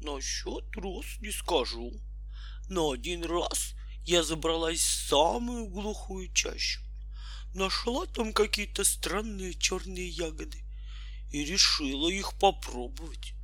Насчет 0.00 0.64
роз 0.76 1.04
не 1.20 1.30
скажу. 1.30 1.92
Но 2.68 2.92
один 2.92 3.22
раз 3.22 3.74
я 4.04 4.22
забралась 4.22 4.80
в 4.80 5.08
самую 5.08 5.66
глухую 5.66 6.32
чащу. 6.32 6.80
Нашла 7.52 8.06
там 8.06 8.32
какие-то 8.32 8.82
странные 8.84 9.52
черные 9.54 10.08
ягоды 10.08 10.64
и 11.30 11.44
решила 11.44 12.08
их 12.08 12.38
попробовать. 12.38 13.34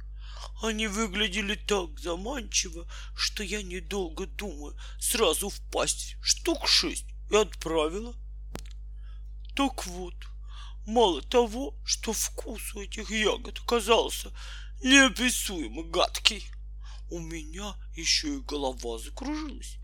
Они 0.63 0.87
выглядели 0.87 1.57
так 1.57 1.99
заманчиво, 2.01 2.91
что 3.15 3.43
я, 3.43 3.63
недолго 3.63 4.27
думая, 4.27 4.75
сразу 4.99 5.51
в 5.51 5.61
пасть 5.71 6.17
штук 6.23 6.67
шесть 6.67 7.07
и 7.31 7.37
отправила. 7.37 8.15
Так 9.55 9.87
вот, 9.87 10.15
мало 10.87 11.21
того, 11.21 11.75
что 11.85 12.15
вкус 12.15 12.75
у 12.75 12.81
этих 12.81 13.11
ягод 13.11 13.59
оказался 13.59 14.31
неописуемо 14.83 15.83
гадкий, 15.85 16.51
у 17.11 17.19
меня 17.19 17.77
еще 17.95 18.37
и 18.37 18.41
голова 18.41 18.99
закружилась. 18.99 19.79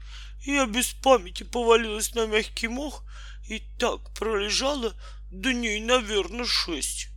Я 0.45 0.66
без 0.66 0.93
памяти 0.93 1.45
повалилась 1.45 2.15
на 2.15 2.27
мягкий 2.27 2.69
мох 2.69 3.05
и 3.49 3.61
так 3.79 4.13
пролежала 4.15 4.95
дней, 5.30 5.80
наверное, 5.80 6.45
шесть 6.45 7.09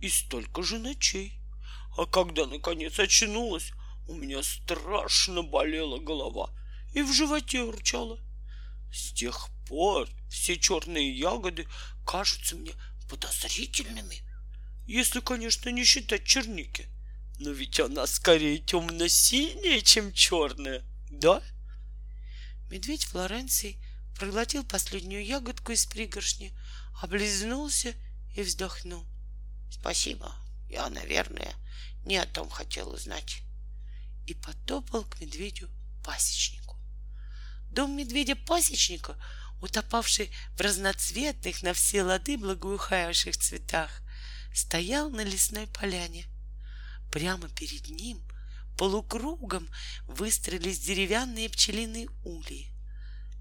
и 0.00 0.08
столько 0.08 0.62
же 0.62 0.78
ночей. 0.78 1.40
А 1.96 2.06
когда 2.06 2.46
наконец 2.46 2.98
очнулась, 3.00 3.72
у 4.06 4.14
меня 4.14 4.42
страшно 4.42 5.42
болела 5.42 5.98
голова 5.98 6.50
и 6.94 7.02
в 7.02 7.12
животе 7.12 7.62
урчала. 7.62 8.18
С 8.92 9.12
тех 9.12 9.48
пор 9.66 10.08
все 10.30 10.56
черные 10.56 11.10
ягоды 11.10 11.66
кажутся 12.06 12.56
мне 12.56 12.72
подозрительными, 13.10 14.22
если, 14.86 15.20
конечно, 15.20 15.70
не 15.70 15.84
считать 15.84 16.24
черники. 16.24 16.86
Но 17.38 17.50
ведь 17.50 17.78
она 17.78 18.06
скорее 18.06 18.58
темно-синяя, 18.58 19.80
чем 19.80 20.12
черная, 20.12 20.82
да? 21.10 21.42
Медведь 22.68 23.04
Флоренции 23.04 23.78
проглотил 24.16 24.64
последнюю 24.64 25.24
ягодку 25.24 25.72
из 25.72 25.86
пригоршни, 25.86 26.52
облизнулся 27.00 27.94
и 28.34 28.42
вздохнул. 28.42 29.06
Спасибо, 29.70 30.34
я, 30.68 30.90
наверное, 30.90 31.54
не 32.04 32.16
о 32.16 32.26
том 32.26 32.50
хотел 32.50 32.90
узнать. 32.90 33.42
И 34.26 34.34
потопал 34.34 35.04
к 35.04 35.20
медведю-пасечнику. 35.20 36.76
Дом 37.70 37.96
медведя-пасечника, 37.96 39.16
утопавший 39.62 40.32
в 40.56 40.60
разноцветных 40.60 41.62
на 41.62 41.72
все 41.72 42.02
лады 42.02 42.36
благоухающих 42.36 43.36
цветах, 43.36 44.02
стоял 44.52 45.08
на 45.10 45.22
лесной 45.22 45.68
поляне. 45.68 46.26
Прямо 47.10 47.48
перед 47.48 47.88
ним 47.88 48.22
полукругом 48.76 49.68
выстроились 50.06 50.78
деревянные 50.80 51.48
пчелиные 51.48 52.08
ульи, 52.24 52.72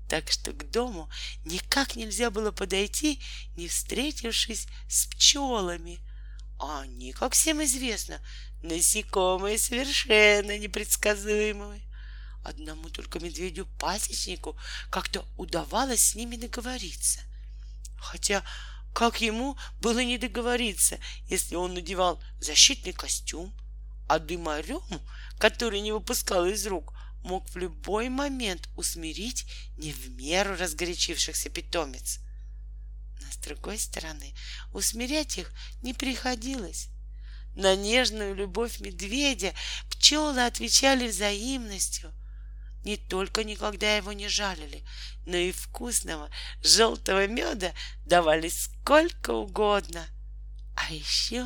так 0.10 0.32
что 0.32 0.52
к 0.52 0.70
дому 0.72 1.10
никак 1.46 1.96
нельзя 1.96 2.32
было 2.32 2.52
подойти, 2.52 3.22
не 3.56 3.68
встретившись 3.68 4.68
с 4.90 5.06
пчелами, 5.08 6.00
а 6.60 6.82
они, 6.82 7.12
как 7.12 7.34
всем 7.34 7.64
известно, 7.64 8.20
насекомые 8.64 9.60
совершенно 9.60 10.58
непредсказуемые. 10.58 11.84
Одному 12.44 12.90
только 12.90 13.20
медведю-пасечнику 13.20 14.58
как-то 14.90 15.26
удавалось 15.36 16.02
с 16.02 16.16
ними 16.16 16.38
договориться. 16.38 17.20
Хотя 18.00 18.44
как 18.94 19.22
ему 19.22 19.58
было 19.80 20.04
не 20.04 20.18
договориться, 20.18 21.00
если 21.28 21.56
он 21.56 21.74
надевал 21.74 22.22
защитный 22.40 22.94
костюм, 22.94 23.56
а 24.08 24.20
дымарем, 24.20 24.82
который 25.38 25.82
не 25.82 25.92
выпускал 25.92 26.46
из 26.46 26.66
рук, 26.66 26.94
мог 27.24 27.50
в 27.50 27.58
любой 27.58 28.10
момент 28.10 28.70
усмирить 28.76 29.46
не 29.78 29.92
в 29.92 30.10
меру 30.12 30.56
разгорячившихся 30.56 31.50
питомец. 31.50 32.20
Но 33.22 33.32
с 33.32 33.38
другой 33.38 33.78
стороны, 33.78 34.34
усмирять 34.74 35.38
их 35.38 35.52
не 35.82 35.94
приходилось. 35.94 36.90
На 37.56 37.76
нежную 37.76 38.36
любовь 38.36 38.80
медведя 38.80 39.54
пчелы 39.90 40.46
отвечали 40.46 41.08
взаимностью. 41.08 42.14
Не 42.84 42.98
только 42.98 43.44
никогда 43.44 43.98
его 43.98 44.14
не 44.14 44.28
жалили, 44.28 44.86
но 45.26 45.36
и 45.38 45.52
вкусного 45.52 46.30
желтого 46.62 47.28
меда 47.28 47.74
давали 48.06 48.50
сколько 48.50 49.32
угодно. 49.32 50.06
А 50.76 50.94
еще 50.94 51.46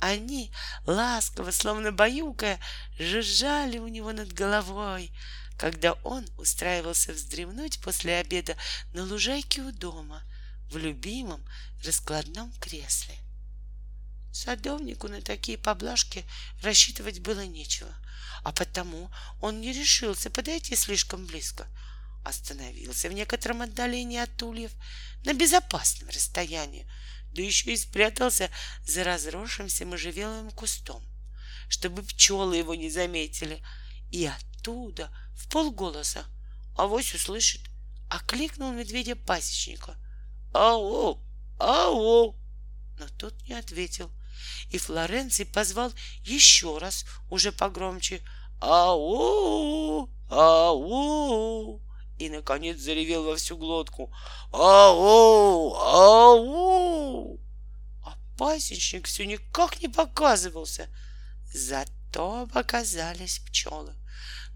они, 0.00 0.52
ласково, 0.86 1.50
словно 1.50 1.92
баюкая, 1.92 2.58
жужжали 2.98 3.78
у 3.78 3.88
него 3.88 4.12
над 4.12 4.32
головой, 4.32 5.12
когда 5.58 5.92
он 6.04 6.26
устраивался 6.38 7.12
вздремнуть 7.12 7.80
после 7.80 8.16
обеда 8.16 8.56
на 8.92 9.04
лужайке 9.04 9.62
у 9.62 9.72
дома— 9.72 10.22
в 10.72 10.78
любимом 10.78 11.44
раскладном 11.84 12.50
кресле. 12.52 13.14
Садовнику 14.32 15.08
на 15.08 15.20
такие 15.20 15.58
поблажки 15.58 16.24
рассчитывать 16.62 17.20
было 17.20 17.44
нечего, 17.44 17.94
а 18.42 18.52
потому 18.52 19.10
он 19.40 19.60
не 19.60 19.72
решился 19.72 20.30
подойти 20.30 20.74
слишком 20.74 21.26
близко. 21.26 21.66
Остановился 22.24 23.08
в 23.08 23.12
некотором 23.12 23.62
отдалении 23.62 24.18
от 24.18 24.42
ульев 24.42 24.72
на 25.24 25.34
безопасном 25.34 26.08
расстоянии, 26.08 26.90
да 27.34 27.42
еще 27.42 27.72
и 27.72 27.76
спрятался 27.76 28.50
за 28.86 29.04
разросшимся 29.04 29.84
можжевеловым 29.84 30.50
кустом, 30.50 31.04
чтобы 31.68 32.02
пчелы 32.02 32.56
его 32.56 32.74
не 32.74 32.90
заметили, 32.90 33.62
и 34.10 34.24
оттуда 34.26 35.10
в 35.34 35.48
полголоса, 35.48 36.24
авось 36.76 37.14
услышит, 37.14 37.62
окликнул 38.08 38.72
медведя 38.72 39.16
пасечника— 39.16 39.96
Ау! 40.54 41.18
Ау!» 41.58 42.36
Но 42.98 43.08
тот 43.18 43.34
не 43.48 43.54
ответил, 43.54 44.10
и 44.70 44.78
Флоренций 44.78 45.46
позвал 45.46 45.92
еще 46.24 46.78
раз, 46.78 47.04
уже 47.30 47.52
погромче. 47.52 48.22
«Ау! 48.60 50.08
Ау!» 50.30 51.80
И, 52.18 52.28
наконец, 52.28 52.78
заревел 52.78 53.24
во 53.24 53.36
всю 53.36 53.56
глотку. 53.56 54.12
«Ау! 54.52 55.74
Ау!» 55.74 57.40
А 58.04 58.16
пасечник 58.38 59.06
все 59.06 59.26
никак 59.26 59.80
не 59.82 59.88
показывался. 59.88 60.88
Зато 61.52 62.46
показались 62.52 63.40
пчелы 63.40 63.94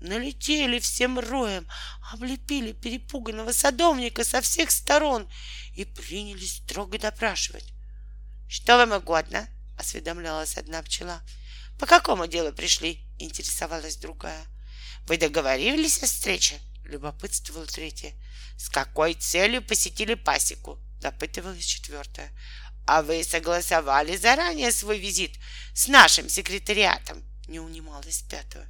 налетели 0.00 0.78
всем 0.78 1.18
роем, 1.18 1.66
облепили 2.12 2.72
перепуганного 2.72 3.52
садовника 3.52 4.24
со 4.24 4.40
всех 4.40 4.70
сторон 4.70 5.28
и 5.74 5.84
принялись 5.84 6.56
строго 6.58 6.98
допрашивать.— 6.98 7.72
Что 8.48 8.76
вам 8.76 8.92
угодно?— 8.92 9.48
осведомлялась 9.76 10.56
одна 10.56 10.82
пчела.— 10.82 11.22
По 11.78 11.86
какому 11.86 12.26
делу 12.26 12.52
пришли?— 12.52 13.04
интересовалась 13.18 13.96
другая.— 13.96 14.44
Вы 15.06 15.18
договорились 15.18 16.02
о 16.02 16.06
встрече?— 16.06 16.58
любопытствовала 16.84 17.66
третья.— 17.66 18.14
С 18.56 18.68
какой 18.68 19.14
целью 19.14 19.62
посетили 19.62 20.14
пасеку?— 20.14 20.78
допытывалась 21.00 21.64
четвертая.— 21.64 22.32
А 22.86 23.02
вы 23.02 23.24
согласовали 23.24 24.16
заранее 24.16 24.72
свой 24.72 24.98
визит 24.98 25.38
с 25.74 25.88
нашим 25.88 26.28
секретариатом?— 26.28 27.22
не 27.48 27.60
унималась 27.60 28.22
пятая. 28.22 28.68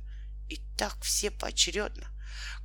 И 0.49 0.61
так 0.77 0.97
все 1.03 1.31
поочередно. 1.31 2.11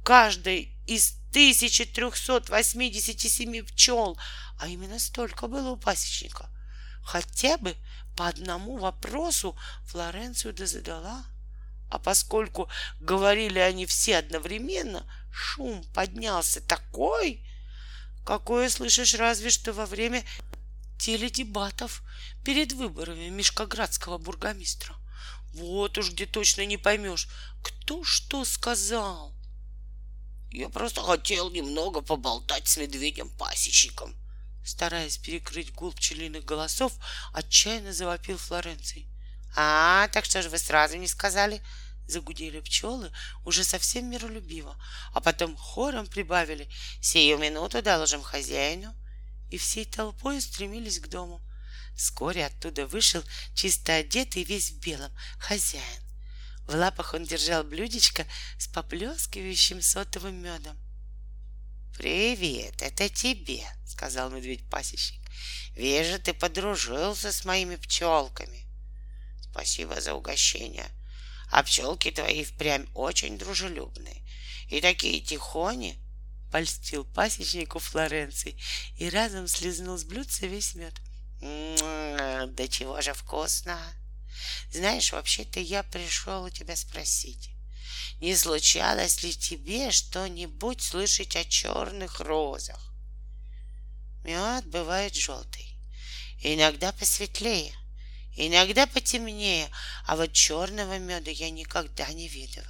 Каждый 0.03 0.75
из 0.87 1.13
1387 1.31 3.65
пчел, 3.65 4.17
а 4.59 4.67
именно 4.67 4.99
столько 4.99 5.47
было 5.47 5.71
у 5.71 5.77
пасечника, 5.77 6.49
хотя 7.03 7.57
бы 7.57 7.75
по 8.21 8.27
одному 8.27 8.77
вопросу 8.77 9.57
Флоренцию 9.87 10.53
да 10.53 10.67
задала. 10.67 11.25
А 11.89 11.97
поскольку 11.97 12.69
говорили 12.99 13.57
они 13.57 13.87
все 13.87 14.17
одновременно, 14.17 15.11
шум 15.31 15.83
поднялся 15.95 16.61
такой, 16.61 17.43
какое 18.23 18.69
слышишь 18.69 19.15
разве 19.15 19.49
что 19.49 19.73
во 19.73 19.87
время 19.87 20.23
теледебатов 20.99 22.03
перед 22.45 22.73
выборами 22.73 23.29
Мишкоградского 23.29 24.19
бургомистра. 24.19 24.93
Вот 25.55 25.97
уж 25.97 26.11
где 26.11 26.27
точно 26.27 26.63
не 26.67 26.77
поймешь, 26.77 27.27
кто 27.63 28.03
что 28.03 28.45
сказал. 28.45 29.33
Я 30.51 30.69
просто 30.69 31.01
хотел 31.01 31.49
немного 31.49 32.01
поболтать 32.01 32.67
с 32.67 32.77
медведем-пасечником. 32.77 34.15
Стараясь 34.63 35.17
перекрыть 35.17 35.73
гул 35.73 35.91
пчелиных 35.93 36.45
голосов, 36.45 36.93
отчаянно 37.33 37.93
завопил 37.93 38.37
Флоренций. 38.37 39.07
А, 39.55 40.07
так 40.09 40.25
что 40.25 40.41
же 40.41 40.49
вы 40.49 40.57
сразу 40.57 40.97
не 40.97 41.07
сказали? 41.07 41.61
Загудели 42.07 42.59
пчелы 42.59 43.11
уже 43.45 43.63
совсем 43.63 44.09
миролюбиво, 44.09 44.75
а 45.13 45.21
потом 45.21 45.55
хором 45.55 46.07
прибавили 46.07 46.69
«Сию 47.01 47.37
минуту 47.37 47.81
доложим 47.81 48.21
хозяину» 48.21 48.93
и 49.49 49.57
всей 49.57 49.85
толпой 49.85 50.37
устремились 50.37 50.99
к 50.99 51.07
дому— 51.07 51.41
Вскоре 51.95 52.45
оттуда 52.45 52.87
вышел 52.87 53.23
чисто 53.53 53.95
одетый 53.95 54.43
весь 54.43 54.71
в 54.71 54.79
белом 54.79 55.11
хозяин. 55.37 56.01
В 56.67 56.75
лапах 56.75 57.13
он 57.13 57.25
держал 57.25 57.63
блюдечко 57.63 58.25
с 58.57 58.67
поплескивающим 58.67 59.81
сотовым 59.81 60.41
медом. 60.41 60.77
«Привет, 61.97 62.81
это 62.81 63.09
тебе»,— 63.09 63.63
сказал 63.85 64.29
медведь-пасечник. 64.29 65.21
«Вижу, 65.75 66.19
ты 66.19 66.33
подружился 66.33 67.31
с 67.31 67.45
моими 67.45 67.75
пчелками. 67.75 68.65
Спасибо 69.49 69.99
за 70.01 70.13
угощение. 70.13 70.89
А 71.51 71.63
пчелки 71.63 72.11
твои 72.11 72.43
впрямь 72.43 72.87
очень 72.93 73.37
дружелюбные 73.37 74.21
и 74.69 74.81
такие 74.81 75.21
тихони». 75.21 75.97
Польстил 76.51 77.05
пасечнику 77.05 77.79
Флоренций 77.79 78.61
и 78.97 79.09
разом 79.09 79.47
слезнул 79.47 79.97
с 79.97 80.03
блюдца 80.03 80.47
весь 80.47 80.75
мед. 80.75 80.95
«Да 81.39 82.67
чего 82.67 83.01
же 83.01 83.13
вкусно!» 83.13 83.79
Знаешь, 84.71 85.11
вообще-то 85.11 85.59
я 85.59 85.83
пришел 85.83 86.43
у 86.43 86.49
тебя 86.49 86.75
спросить, 86.75 87.50
не 88.19 88.35
случалось 88.35 89.23
ли 89.23 89.33
тебе 89.33 89.91
что-нибудь 89.91 90.81
слышать 90.81 91.35
о 91.35 91.45
черных 91.45 92.19
розах? 92.19 92.93
Мед 94.23 94.65
бывает 94.67 95.15
желтый, 95.15 95.75
иногда 96.43 96.91
посветлее, 96.91 97.73
иногда 98.35 98.85
потемнее, 98.85 99.69
а 100.05 100.15
вот 100.15 100.33
черного 100.33 100.99
меда 100.99 101.31
я 101.31 101.49
никогда 101.49 102.07
не 102.13 102.27
видывал. 102.27 102.67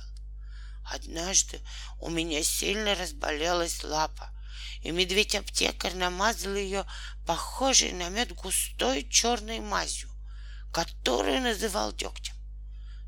Однажды 0.86 1.62
у 2.00 2.10
меня 2.10 2.44
сильно 2.44 2.96
разболелась 2.96 3.84
лапа, 3.84 4.30
и 4.82 4.92
медведь-аптекарь 4.92 5.96
намазал 5.96 6.56
ее 6.56 6.86
похожей 7.26 7.92
на 7.92 8.10
мед 8.10 8.34
густой 8.34 9.08
черной 9.10 9.60
мазью 9.60 10.12
который 10.72 11.40
называл 11.40 11.92
дегтем. 11.92 12.31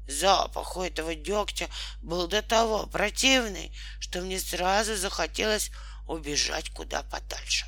Запах 0.07 0.75
у 0.75 0.81
этого 0.81 1.15
дегтя 1.15 1.69
был 2.01 2.27
до 2.27 2.41
того 2.41 2.87
противный, 2.87 3.75
что 3.99 4.21
мне 4.21 4.39
сразу 4.39 4.95
захотелось 4.95 5.71
убежать 6.07 6.69
куда 6.71 7.03
подальше. 7.03 7.65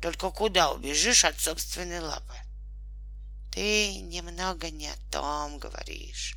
Только 0.00 0.30
куда 0.30 0.70
убежишь 0.70 1.24
от 1.24 1.40
собственной 1.40 2.00
лапы? 2.00 2.34
Ты 3.52 3.96
немного 4.02 4.70
не 4.70 4.88
о 4.88 4.96
том 5.10 5.58
говоришь. 5.58 6.36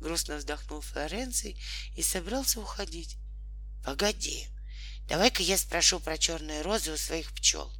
Грустно 0.00 0.36
вздохнул 0.36 0.80
Флоренций 0.80 1.60
и 1.94 2.02
собрался 2.02 2.60
уходить. 2.60 3.16
Погоди, 3.84 4.46
давай-ка 5.08 5.42
я 5.42 5.58
спрошу 5.58 6.00
про 6.00 6.16
черные 6.16 6.62
розы 6.62 6.92
у 6.92 6.96
своих 6.96 7.32
пчел. 7.34 7.70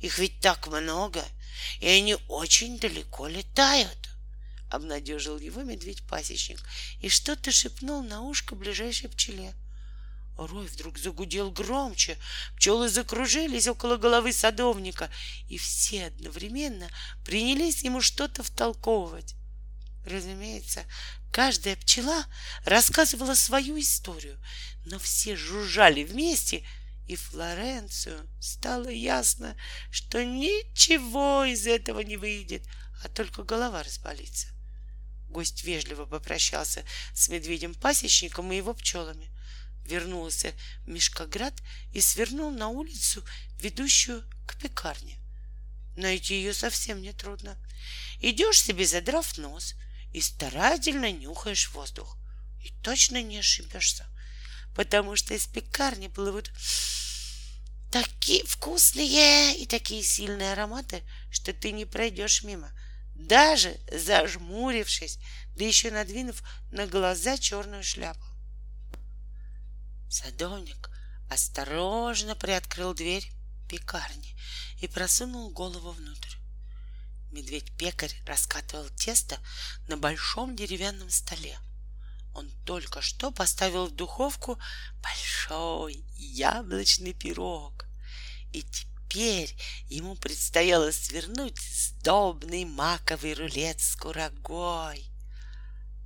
Их 0.00 0.18
ведь 0.18 0.40
так 0.40 0.66
много— 0.66 1.24
и 1.80 1.88
они 1.88 2.16
очень 2.28 2.78
далеко 2.78 3.26
летают. 3.26 4.07
Обнадежил 4.70 5.38
его 5.38 5.62
медведь-пасечник 5.62 6.60
и 7.00 7.08
что-то 7.08 7.50
шепнул 7.50 8.02
на 8.02 8.22
ушко 8.22 8.54
ближайшей 8.54 9.08
пчеле. 9.08 9.54
Рой 10.36 10.66
вдруг 10.66 10.98
загудел 10.98 11.50
громче, 11.50 12.16
пчелы 12.56 12.88
закружились 12.88 13.66
около 13.66 13.96
головы 13.96 14.32
садовника, 14.32 15.10
и 15.48 15.58
все 15.58 16.06
одновременно 16.06 16.88
принялись 17.24 17.82
ему 17.82 18.00
что-то 18.00 18.42
втолковывать. 18.42 19.34
Разумеется, 20.06 20.84
каждая 21.32 21.74
пчела 21.76 22.24
рассказывала 22.64 23.34
свою 23.34 23.80
историю, 23.80 24.38
но 24.84 24.98
все 24.98 25.34
жужжали 25.34 26.04
вместе— 26.04 26.64
и 27.08 27.16
Флоренцию 27.16 28.28
стало 28.38 28.90
ясно, 28.90 29.56
что 29.90 30.22
ничего 30.24 31.44
из 31.44 31.66
этого 31.66 32.00
не 32.00 32.18
выйдет, 32.18 32.62
а 33.02 33.08
только 33.08 33.42
голова 33.42 33.82
разболится. 33.82 34.48
Гость 35.28 35.64
вежливо 35.64 36.06
попрощался 36.06 36.84
с 37.14 37.28
медведем-пасечником 37.28 38.50
и 38.52 38.56
его 38.56 38.74
пчелами, 38.74 39.30
вернулся 39.84 40.54
в 40.84 40.88
Мешкоград 40.88 41.54
и 41.92 42.00
свернул 42.00 42.50
на 42.50 42.68
улицу, 42.68 43.24
ведущую 43.60 44.24
к 44.46 44.58
пекарне. 44.58 45.18
Найти 45.96 46.34
ее 46.36 46.54
совсем 46.54 47.02
нетрудно. 47.02 47.58
Идешь 48.20 48.62
себе, 48.62 48.86
задрав 48.86 49.36
нос, 49.36 49.74
и 50.12 50.20
старательно 50.20 51.12
нюхаешь 51.12 51.70
воздух. 51.70 52.16
И 52.62 52.70
точно 52.82 53.22
не 53.22 53.38
ошибешься, 53.38 54.06
потому 54.74 55.16
что 55.16 55.34
из 55.34 55.46
пекарни 55.46 56.08
плывут 56.08 56.50
такие 57.90 58.44
вкусные 58.44 59.56
и 59.56 59.66
такие 59.66 60.02
сильные 60.02 60.52
ароматы, 60.52 61.02
что 61.30 61.52
ты 61.52 61.72
не 61.72 61.84
пройдешь 61.84 62.42
мимо, 62.42 62.72
даже 63.18 63.78
зажмурившись, 63.92 65.18
да 65.56 65.64
еще 65.64 65.90
надвинув 65.90 66.42
на 66.70 66.86
глаза 66.86 67.36
черную 67.36 67.82
шляпу. 67.82 68.24
Садовник 70.08 70.88
осторожно 71.28 72.34
приоткрыл 72.36 72.94
дверь 72.94 73.30
пекарни 73.68 74.36
и 74.80 74.86
просунул 74.86 75.50
голову 75.50 75.90
внутрь. 75.90 76.36
Медведь-пекарь 77.32 78.14
раскатывал 78.24 78.88
тесто 78.90 79.38
на 79.88 79.98
большом 79.98 80.56
деревянном 80.56 81.10
столе. 81.10 81.58
Он 82.34 82.50
только 82.64 83.02
что 83.02 83.30
поставил 83.30 83.86
в 83.86 83.94
духовку 83.94 84.58
большой 85.02 86.04
яблочный 86.14 87.12
пирог. 87.12 87.84
И 88.52 88.62
теперь 88.62 89.54
ему 89.88 90.14
предстояло 90.14 90.90
свернуть 90.90 91.58
сдобный 91.98 92.64
маковый 92.64 93.34
рулет 93.34 93.80
с 93.80 93.96
курагой. 93.96 95.04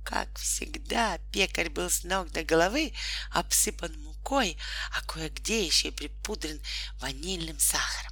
Как 0.03 0.37
всегда, 0.37 1.19
пекарь 1.31 1.69
был 1.69 1.89
с 1.89 2.03
ног 2.03 2.31
до 2.31 2.43
головы 2.43 2.93
обсыпан 3.31 3.93
мукой, 4.01 4.57
а 4.91 5.01
кое-где 5.03 5.65
еще 5.65 5.89
и 5.89 5.91
припудрен 5.91 6.61
ванильным 6.99 7.59
сахаром. 7.59 8.11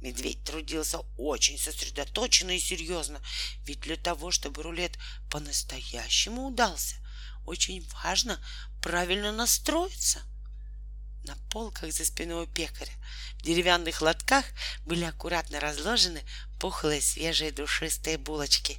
Медведь 0.00 0.44
трудился 0.44 1.00
очень 1.16 1.58
сосредоточенно 1.58 2.56
и 2.56 2.60
серьезно, 2.60 3.20
ведь 3.64 3.80
для 3.80 3.96
того, 3.96 4.30
чтобы 4.30 4.62
рулет 4.62 4.98
по-настоящему 5.30 6.46
удался, 6.46 6.96
очень 7.44 7.86
важно 8.02 8.40
правильно 8.80 9.32
настроиться. 9.32 10.22
На 11.24 11.36
полках 11.50 11.92
за 11.92 12.04
спиной 12.04 12.44
у 12.44 12.46
пекаря 12.46 12.92
в 13.38 13.42
деревянных 13.42 14.00
лотках 14.00 14.44
были 14.84 15.04
аккуратно 15.04 15.60
разложены 15.60 16.22
пухлые 16.58 17.00
свежие 17.00 17.52
душистые 17.52 18.18
булочки. 18.18 18.78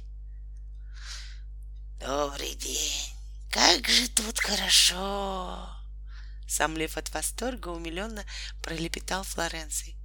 Добрый 2.00 2.54
день! 2.54 3.12
Как 3.50 3.88
же 3.88 4.08
тут 4.08 4.38
хорошо! 4.38 5.68
Сомлев 6.48 6.96
от 6.96 7.10
восторга, 7.10 7.68
умиленно 7.68 8.24
пролепетал 8.62 9.22
Флоренций. 9.22 9.96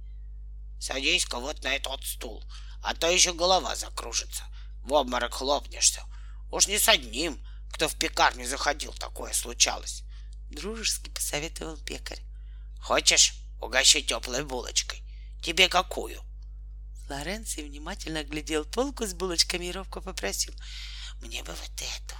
Садись-ка 0.78 1.38
вот 1.38 1.62
на 1.64 1.74
этот 1.74 2.04
стул, 2.04 2.44
а 2.82 2.94
то 2.94 3.10
еще 3.10 3.32
голова 3.32 3.74
закружится. 3.74 4.44
В 4.82 4.92
обморок 4.92 5.34
хлопнешься. 5.34 6.04
Уж 6.52 6.68
не 6.68 6.78
с 6.78 6.88
одним, 6.88 7.44
кто 7.72 7.88
в 7.88 7.96
пекарню 7.96 8.46
заходил, 8.46 8.92
такое 8.92 9.32
случалось. 9.32 10.04
Дружески 10.50 11.10
посоветовал 11.10 11.76
пекарь. 11.76 12.22
Хочешь, 12.80 13.34
угощу 13.60 14.00
теплой 14.00 14.44
булочкой? 14.44 15.02
Тебе 15.42 15.68
какую? 15.68 16.22
Флоренций 17.06 17.64
внимательно 17.64 18.24
глядел 18.24 18.64
полку 18.64 19.06
с 19.06 19.14
булочками 19.14 19.66
и 19.66 19.72
робко 19.72 20.00
попросил. 20.00 20.54
Мне 21.20 21.42
бы 21.42 21.52
вот 21.52 21.82
эту, 21.82 22.16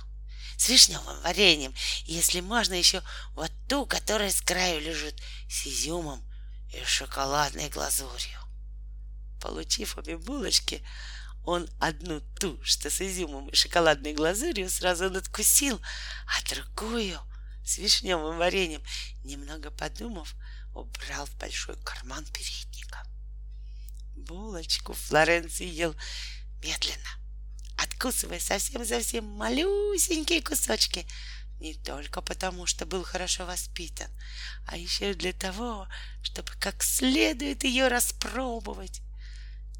с 0.56 0.68
вишневым 0.68 1.20
вареньем, 1.22 1.74
если 2.04 2.40
можно 2.40 2.74
еще 2.74 3.02
вот 3.34 3.50
ту, 3.68 3.86
которая 3.86 4.30
с 4.30 4.40
краю 4.40 4.80
лежит, 4.80 5.20
с 5.48 5.66
изюмом 5.66 6.24
и 6.72 6.82
шоколадной 6.84 7.68
глазурью. 7.68 8.40
Получив 9.40 9.96
обе 9.98 10.16
булочки, 10.16 10.86
он 11.44 11.68
одну 11.78 12.20
ту, 12.40 12.60
что 12.64 12.90
с 12.90 13.00
изюмом 13.00 13.48
и 13.48 13.54
шоколадной 13.54 14.14
глазурью, 14.14 14.68
сразу 14.68 15.10
надкусил, 15.10 15.80
а 16.26 16.48
другую 16.48 17.20
с 17.66 17.78
вишневым 17.78 18.38
вареньем, 18.38 18.82
немного 19.24 19.70
подумав, 19.70 20.34
убрал 20.72 21.26
в 21.26 21.36
большой 21.36 21.76
карман 21.82 22.24
передника. 22.26 23.04
Булочку 24.14 24.92
Флоренций 24.94 25.66
ел 25.66 25.94
медленно, 26.62 27.10
откусывая 27.76 28.38
совсем-совсем 28.38 29.24
малюсенькие 29.24 30.42
кусочки, 30.42 31.06
не 31.58 31.74
только 31.74 32.20
потому, 32.20 32.66
что 32.66 32.86
был 32.86 33.02
хорошо 33.02 33.46
воспитан, 33.46 34.10
а 34.66 34.76
еще 34.76 35.14
для 35.14 35.32
того, 35.32 35.88
чтобы 36.22 36.52
как 36.60 36.82
следует 36.82 37.64
ее 37.64 37.88
распробовать. 37.88 39.00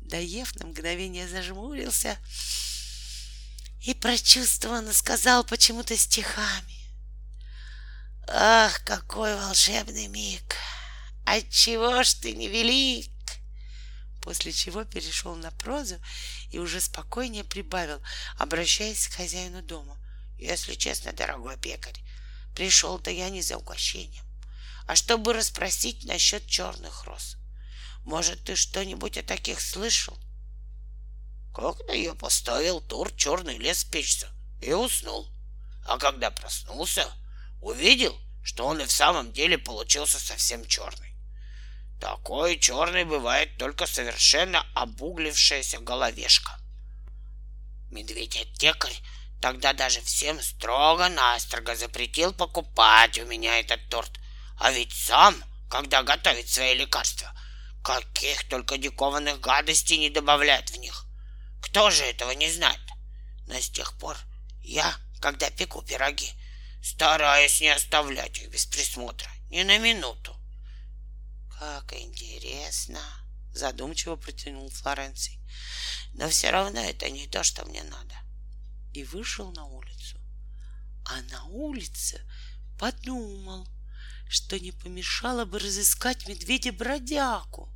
Доев 0.01 0.55
на 0.57 0.67
мгновение 0.67 1.29
зажмурился 1.29 2.17
и 3.83 3.95
прочувствованно 3.95 4.93
сказал 4.93 5.45
почему-то 5.45 5.97
стихами. 5.97 6.86
Ах, 8.29 8.83
какой 8.85 9.37
волшебный 9.37 10.09
миг! 10.09 10.57
Отчего 11.25 12.03
ж 12.03 12.15
ты 12.15 12.35
не 12.35 12.49
велик? 12.49 13.13
После 14.21 14.53
чего 14.53 14.85
перешел 14.85 15.37
на 15.37 15.53
прозу 15.53 16.01
и 16.51 16.59
уже 16.59 16.81
спокойнее 16.81 17.45
прибавил, 17.45 18.03
обращаясь 18.37 19.07
к 19.07 19.15
хозяину 19.15 19.63
дома. 19.63 19.97
Если 20.39 20.75
честно, 20.75 21.13
дорогой 21.13 21.57
пекарь, 21.57 22.01
пришел-то 22.55 23.11
я 23.11 23.31
не 23.31 23.43
за 23.43 23.59
угощением, 23.59 24.25
а 24.89 24.97
чтобы 24.97 25.33
расспросить 25.33 26.05
насчет 26.05 26.47
черных 26.47 27.05
роз. 27.05 27.37
Может, 28.03 28.45
ты 28.45 28.57
что-нибудь 28.57 29.19
о 29.19 29.23
таких 29.23 29.61
слышал? 29.61 30.19
Когда 31.55 31.93
я 31.93 32.15
поставил 32.15 32.81
тур 32.81 33.13
черный 33.13 33.57
лес 33.57 33.85
печься 33.85 34.29
и 34.61 34.73
уснул. 34.73 35.29
А 35.87 35.99
когда 35.99 36.33
проснулся, 36.33 37.09
увидел, 37.61 38.19
что 38.43 38.67
он 38.67 38.81
и 38.81 38.85
в 38.85 38.93
самом 38.93 39.33
деле 39.33 39.59
получился 39.59 40.19
совсем 40.19 40.65
черный. 40.67 41.15
Такой 42.01 42.59
черный 42.59 43.05
бывает 43.05 43.57
только 43.59 43.87
совершенно 43.87 44.67
обуглившаяся 44.75 45.79
головешка. 45.79 46.59
Медведь-аптекарь 47.91 49.01
тогда 49.41 49.73
даже 49.73 50.01
всем 50.01 50.41
строго-настрого 50.43 51.75
запретил 51.75 52.33
покупать 52.33 53.19
у 53.19 53.25
меня 53.25 53.59
этот 53.59 53.89
торт. 53.89 54.11
А 54.59 54.71
ведь 54.71 54.93
сам, 54.93 55.43
когда 55.71 56.03
готовит 56.03 56.49
свои 56.49 56.75
лекарства, 56.75 57.33
каких 57.83 58.49
только 58.49 58.79
дикованных 58.79 59.41
гадостей 59.41 59.99
не 59.99 60.11
добавляет 60.11 60.71
в 60.71 60.77
них. 60.77 61.07
Кто 61.63 61.91
же 61.91 62.05
этого 62.05 62.33
не 62.33 62.51
знает? 62.51 62.81
Но 63.47 63.55
с 63.55 63.71
тех 63.71 63.97
пор 63.99 64.17
я, 64.63 64.95
когда 65.21 65.51
пеку 65.51 65.83
пироги, 65.83 66.33
стараюсь 66.87 67.61
не 67.61 67.69
оставлять 67.69 68.39
их 68.39 68.49
без 68.51 68.65
присмотра 68.65 69.29
ни 69.51 69.63
на 69.65 69.77
минуту. 69.79 70.37
Как 71.59 71.93
интересно, 71.95 73.01
задумчиво 73.53 74.15
протянул 74.15 74.71
Флоренций. 74.71 75.41
Но 76.15 76.29
все 76.29 76.51
равно 76.51 76.81
это 76.81 77.11
не 77.11 77.27
то, 77.27 77.43
что 77.43 77.65
мне 77.65 77.83
надо. 77.83 78.15
И 78.93 79.03
вышел 79.03 79.51
на 79.51 79.65
улицу. 79.65 80.17
А 81.07 81.21
на 81.23 81.45
улице 81.47 82.25
подумал, 82.79 83.67
что 84.29 84.59
не 84.61 84.71
помешало 84.71 85.45
бы 85.45 85.59
разыскать 85.59 86.29
медведя-бродягу. 86.29 87.69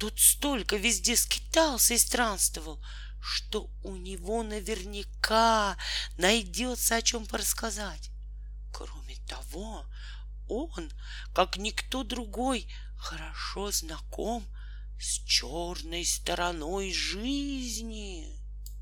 Тут 0.00 0.18
столько 0.18 0.76
везде 0.76 1.16
скитался 1.16 1.94
и 1.94 1.98
странствовал, 1.98 2.84
что 3.28 3.70
у 3.84 3.96
него 3.96 4.42
наверняка 4.42 5.76
найдется 6.16 6.96
о 6.96 7.02
чем 7.02 7.26
порассказать. 7.26 8.10
Кроме 8.72 9.16
того, 9.28 9.84
он, 10.48 10.90
как 11.34 11.58
никто 11.58 12.04
другой, 12.04 12.72
хорошо 12.96 13.70
знаком 13.70 14.46
с 14.98 15.22
черной 15.26 16.06
стороной 16.06 16.92
жизни. 16.92 18.37